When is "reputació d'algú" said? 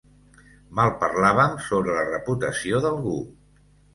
2.09-3.15